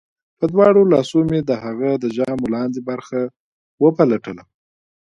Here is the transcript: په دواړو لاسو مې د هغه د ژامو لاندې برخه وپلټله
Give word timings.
په 0.39 0.45
دواړو 0.53 0.81
لاسو 0.91 1.19
مې 1.29 1.39
د 1.49 1.51
هغه 1.63 1.89
د 2.03 2.05
ژامو 2.15 2.45
لاندې 2.55 2.79
برخه 2.89 3.19
وپلټله 3.83 4.43